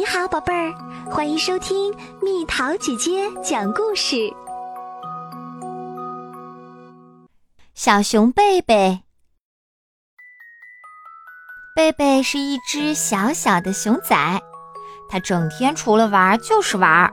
[0.00, 0.72] 你好，宝贝儿，
[1.10, 4.32] 欢迎收听蜜桃姐姐讲故事。
[7.74, 9.02] 小熊贝贝，
[11.76, 14.16] 贝贝是一只小小的熊仔，
[15.10, 17.12] 它整天除了玩就是玩。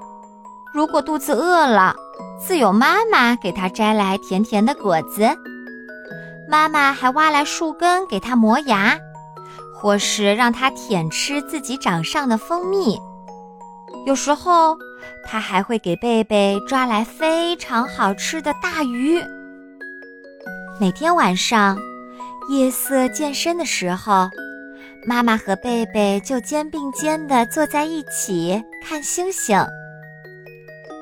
[0.73, 1.93] 如果肚子饿了，
[2.39, 5.27] 自有妈妈给它摘来甜甜的果子，
[6.49, 8.97] 妈妈还挖来树根给它磨牙。
[9.79, 12.99] 或是让它舔吃自己掌上的蜂蜜，
[14.07, 14.75] 有时候
[15.23, 19.21] 它还会给贝贝抓来非常好吃的大鱼。
[20.81, 21.77] 每天晚上，
[22.49, 24.27] 夜色渐深的时候，
[25.05, 29.63] 妈妈和贝贝就肩并肩地坐在一起看星星。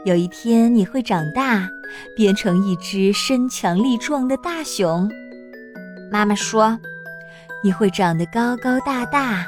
[0.03, 1.69] 有一天你会长大，
[2.13, 5.09] 变成一只身强力壮的大熊。
[6.11, 6.77] 妈妈说。
[7.65, 9.43] 你会长得高高大大，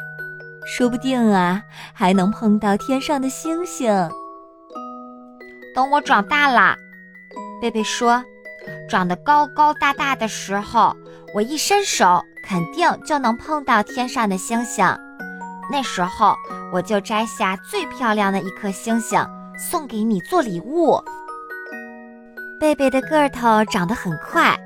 [0.66, 1.62] 说不定啊，
[1.94, 3.88] 还能碰到天上的星星。
[5.76, 6.76] 等我长大了，
[7.62, 8.24] 贝贝说，
[8.90, 10.98] 长得高高大大的时候，
[11.36, 14.84] 我一伸手，肯定就能碰到天上的星星。
[15.72, 16.36] 那时候，
[16.74, 19.24] 我就摘下最漂亮的一颗星星，
[19.60, 21.00] 送给你做礼物。
[22.60, 24.58] 贝贝的个头长得很快，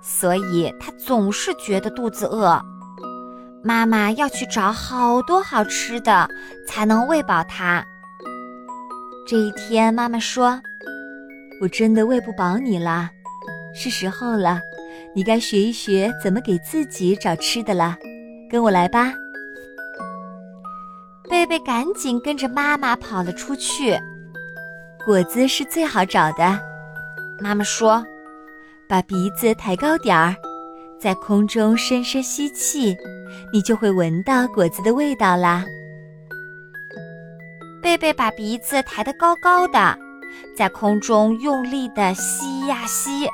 [0.00, 2.58] 所以他总是觉得肚子饿。
[3.66, 6.30] 妈妈要去找好多好吃的，
[6.68, 7.84] 才能喂饱它。
[9.26, 10.62] 这一天，妈妈说
[11.60, 13.10] ：“我真的喂不饱你了，
[13.74, 14.60] 是时候了，
[15.16, 17.96] 你该学一学怎么给自己找吃的了。
[18.48, 19.12] 跟我来吧。”
[21.28, 23.98] 贝贝赶紧跟着妈妈跑了出去。
[25.04, 26.56] 果子是最好找的，
[27.40, 28.06] 妈妈说
[28.88, 30.36] ：“把鼻子抬高点儿，
[31.00, 32.96] 在空中深深吸气。”
[33.52, 35.64] 你就会闻到果子的味道啦。
[37.82, 39.96] 贝贝把鼻子抬得高高的，
[40.56, 43.28] 在空中用力地吸呀吸，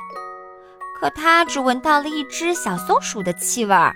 [0.99, 3.95] 可他只闻到了一只小松鼠的气味儿。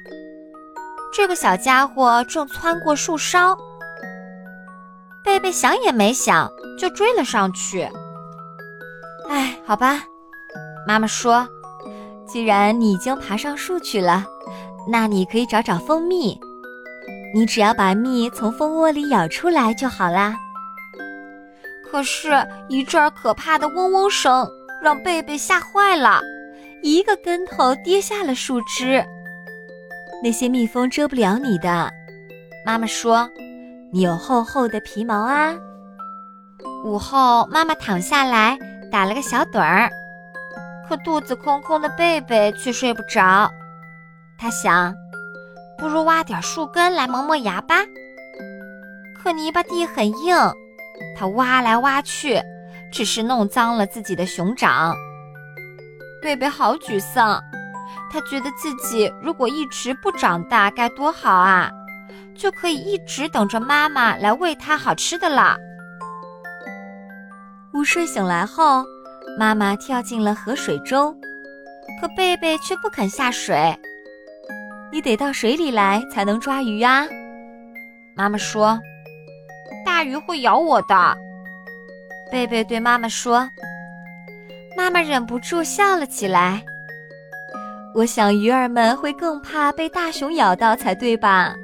[1.14, 3.56] 这个小家伙正窜过树梢，
[5.24, 7.88] 贝贝想也没想就追了上去。
[9.30, 10.04] 哎，好吧，
[10.88, 11.48] 妈妈说，
[12.28, 14.26] 既然你已经爬上树去了。
[14.90, 16.40] 那你可以找找蜂蜜，
[17.34, 20.36] 你只要把蜜从蜂窝里舀出来就好啦。
[21.90, 24.48] 可是，一阵可怕的嗡嗡声
[24.82, 26.22] 让贝贝吓坏了，
[26.84, 29.04] 一个跟头跌下了树枝。
[30.24, 31.92] 那些蜜蜂蛰不了你的，
[32.66, 33.30] 妈妈说，
[33.92, 35.54] 你有厚厚的皮毛啊。
[36.86, 38.58] 午后，妈妈躺下来
[38.92, 39.90] 打了个小盹儿，
[40.88, 43.52] 可肚子空空的贝贝却睡不着。
[44.38, 44.96] 他想，
[45.78, 47.76] 不如挖点树根来磨磨牙吧。
[49.22, 50.36] 可泥巴地很硬，
[51.18, 52.42] 他挖来挖去，
[52.92, 54.96] 只是弄脏了自己的熊掌。
[56.22, 57.44] 贝贝好沮丧，
[58.12, 61.70] 他觉得自己如果一直不长大该多好啊，
[62.36, 65.58] 就可以一直等着妈妈来喂他好吃的了。
[67.74, 68.86] 午睡醒来后，
[69.36, 71.16] 妈妈跳进了河水中，
[72.00, 73.76] 可贝贝却不肯下水。
[74.92, 77.08] 你得到水里来才能抓鱼啊！
[78.16, 78.80] 妈妈说
[79.84, 81.18] ：“大鱼会咬我的。”
[82.32, 83.50] 贝贝对妈妈说。
[84.78, 86.64] 妈妈忍不住笑了起来。
[87.96, 91.56] 我想鱼儿们会更怕被大熊咬到才对吧？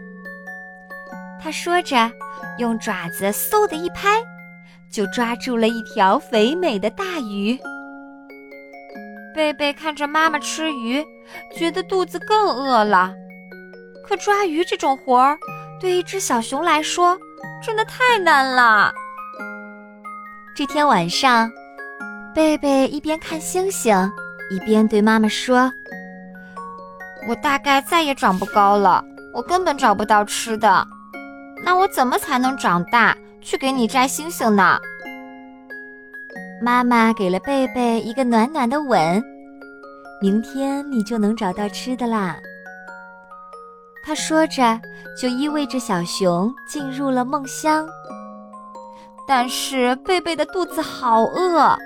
[1.40, 2.12] 他说着，
[2.57, 4.19] 用爪子嗖的一拍，
[4.94, 7.58] 就抓住了一条肥美的大鱼。
[9.36, 11.04] 贝贝看着妈妈吃鱼。
[11.56, 13.14] 觉得肚子更饿了，
[14.06, 15.40] 可抓鱼这种活儿，
[15.80, 17.18] 对一只小熊来说
[17.66, 18.94] 真的太难了。
[20.54, 21.50] 这天晚上，
[22.36, 24.12] 贝贝一边看星星，
[24.52, 25.72] 一边对妈妈说
[27.30, 29.02] ：“我大概再也长不高了，
[29.34, 30.86] 我根本找不到吃的。
[31.64, 34.80] 那我怎么才能长大，去给你摘星星呢？”
[36.62, 39.22] 妈妈给了贝贝一个暖暖的吻。
[40.22, 42.38] 明天你就能找到吃的啦。
[44.06, 44.80] 他说着，
[45.19, 47.86] 就依偎着小熊进入了梦乡。
[49.28, 51.78] 但是贝贝的肚子好饿，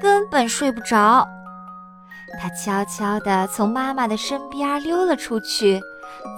[0.00, 1.26] 根本睡不着。
[2.40, 5.80] 他悄悄地从妈妈的身边溜了出去，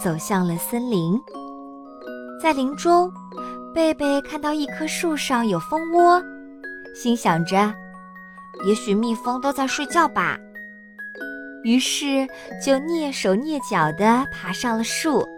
[0.03, 1.19] 走向了森林。
[2.43, 3.11] 在林中，
[3.77, 6.19] 贝贝看到一棵树上有蜂窝，
[6.95, 7.75] 心想着，
[8.67, 10.39] 也许蜜蜂都在睡觉吧。
[11.63, 12.27] 于是
[12.65, 15.29] 就蹑手蹑脚地爬上了树。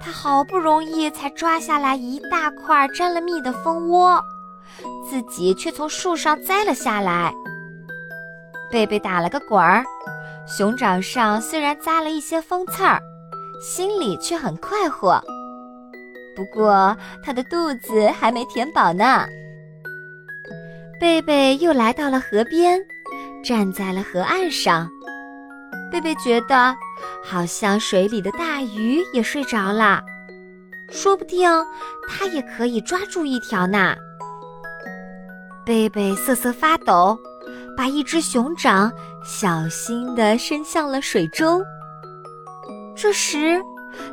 [0.00, 4.18] 他好不容易才抓下来一大块沾了蜜的蜂窝，
[5.06, 7.30] 自己却从树上摘了下来。
[8.70, 9.84] 贝贝打了个滚儿，
[10.46, 12.98] 熊掌上虽然扎了一些蜂刺儿，
[13.60, 15.22] 心里却很快活。
[16.36, 19.26] 不过他的肚子还没填饱呢。
[21.00, 22.80] 贝贝又来到了河边，
[23.42, 24.88] 站在了河岸上。
[25.90, 26.76] 贝贝觉得，
[27.24, 30.02] 好像水里的大鱼也睡着了，
[30.90, 31.48] 说不定
[32.08, 33.94] 他也可以抓住一条呢。
[35.64, 37.18] 贝贝瑟瑟发抖，
[37.76, 38.92] 把一只熊掌
[39.24, 41.62] 小心地伸向了水中。
[42.96, 43.60] 这时，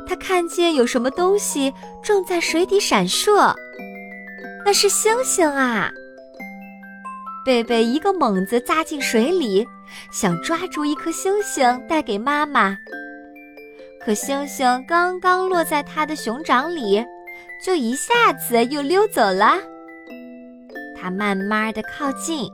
[0.06, 1.72] 他看见有什么东西
[2.02, 3.54] 正在水底闪烁，
[4.64, 5.90] 那是星星啊！
[7.44, 9.66] 贝贝一个猛子扎进水里，
[10.10, 12.76] 想抓住一颗星星带给妈妈。
[14.04, 17.04] 可星星刚刚落在他的熊掌里，
[17.64, 19.56] 就一下子又溜走了。
[20.94, 22.50] 他慢慢的靠近，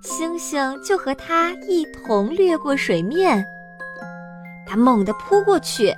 [0.00, 3.44] 星星就和他一同掠过水面。
[4.66, 5.94] 他猛地扑过去，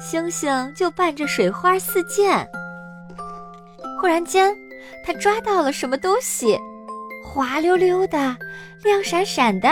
[0.00, 2.48] 星星就伴着水花四溅。
[4.00, 4.54] 忽然间，
[5.04, 6.58] 他抓到了什么东西。
[7.24, 8.36] 滑溜溜的，
[8.82, 9.68] 亮闪闪的，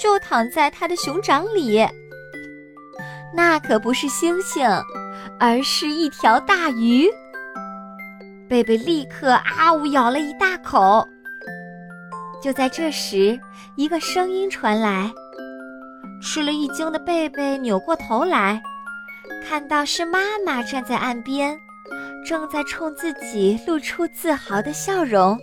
[0.00, 1.86] 就躺在他的熊掌里。
[3.34, 4.66] 那可不是星星，
[5.38, 7.10] 而是一条大鱼。
[8.48, 11.06] 贝贝立刻啊呜咬了一大口。
[12.42, 13.38] 就在这时，
[13.76, 15.10] 一个声音传来，
[16.22, 18.62] 吃了一惊的贝贝扭过头来，
[19.46, 21.58] 看到是妈妈站在岸边，
[22.26, 25.38] 正在冲自己露出自豪的笑容。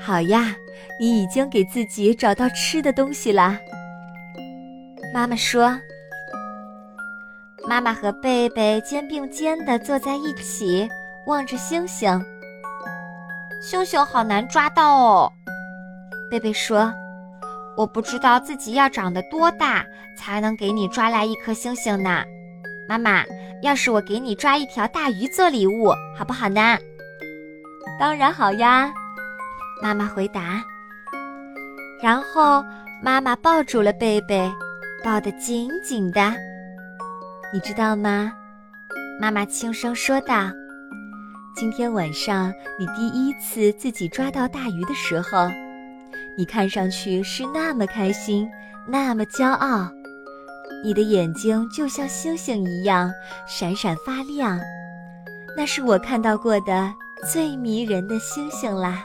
[0.00, 0.54] 好呀，
[0.98, 3.58] 你已经给自己找到吃的东西了。
[5.14, 5.78] 妈妈说。
[7.64, 10.88] 妈妈和贝贝肩并肩地坐在一起，
[11.26, 12.20] 望着星星。
[13.60, 15.32] 星星好难抓到哦，
[16.28, 16.92] 贝贝说
[17.76, 19.84] ：“我不知道自己要长得多大
[20.16, 22.22] 才能给你抓来一颗星星呢。”
[22.88, 23.24] 妈妈，
[23.62, 26.76] 要是我给你抓一条大鱼做礼物，好不好呢？
[27.98, 28.92] 当然好呀。
[29.82, 30.62] 妈妈回答，
[32.00, 32.64] 然后
[33.02, 34.50] 妈妈抱住了贝贝，
[35.02, 36.32] 抱得紧紧的。
[37.52, 38.32] 你知道吗？
[39.20, 40.50] 妈妈轻声说道
[41.56, 45.48] ：“今天晚上你第一次自己抓到大鱼的时候，
[46.36, 48.48] 你看上去是那么开心，
[48.86, 49.90] 那么骄傲，
[50.82, 53.12] 你的眼睛就像星星一样
[53.46, 54.58] 闪闪发亮，
[55.56, 56.92] 那是我看到过的
[57.30, 59.04] 最迷人的星星啦。”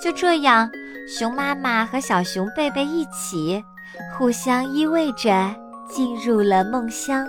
[0.00, 0.70] 就这样，
[1.08, 3.64] 熊妈妈和小熊贝贝一起，
[4.16, 5.54] 互相依偎着，
[5.88, 7.26] 进入了梦乡。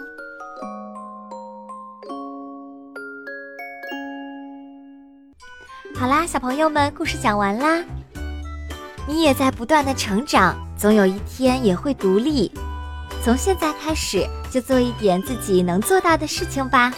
[5.99, 7.83] 好啦，小朋友们，故事讲完啦。
[9.07, 12.51] 你也在不断的成长，总有一天也会独立。
[13.23, 16.93] 从现在开始，就做一点自己能做到的事情吧。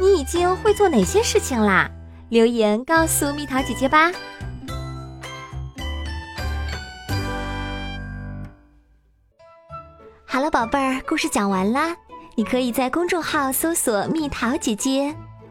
[0.00, 1.88] 你已经会做哪些事情啦？
[2.28, 4.10] 留言告诉蜜桃姐姐吧。
[10.24, 11.94] 好了，宝贝儿，故事讲完啦。
[12.34, 15.14] 你可以在公众号搜索“蜜桃姐姐”，